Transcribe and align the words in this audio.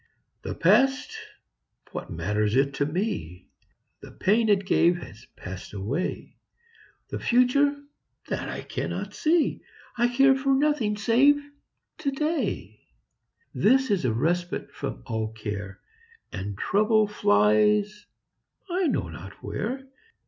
The 0.41 0.55
past 0.55 1.15
what 1.91 2.09
matters 2.09 2.55
it 2.55 2.73
to 2.73 2.87
me? 2.87 3.49
The 4.01 4.09
pain 4.09 4.49
it 4.49 4.65
gave 4.65 4.97
has 4.97 5.27
passed 5.35 5.73
away. 5.73 6.37
The 7.09 7.19
future 7.19 7.75
that 8.27 8.49
I 8.49 8.61
cannot 8.63 9.13
see! 9.13 9.61
I 9.95 10.07
care 10.07 10.35
for 10.35 10.55
nothing 10.55 10.97
save 10.97 11.39
to 11.99 12.09
day 12.11 12.79
This 13.53 13.91
is 13.91 14.03
a 14.03 14.11
respite 14.11 14.71
from 14.71 15.03
all 15.05 15.33
care, 15.33 15.79
And 16.31 16.57
trouble 16.57 17.05
flies 17.07 18.07
I 18.71 18.87
know 18.87 19.07
not 19.07 19.33
where. 19.43 19.85